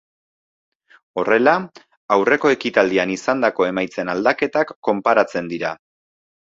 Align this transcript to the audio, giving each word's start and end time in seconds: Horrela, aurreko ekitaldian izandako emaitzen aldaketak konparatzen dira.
Horrela, 1.23 1.53
aurreko 2.17 2.53
ekitaldian 2.55 3.15
izandako 3.19 3.69
emaitzen 3.71 4.13
aldaketak 4.17 4.77
konparatzen 4.91 5.55
dira. 5.57 5.79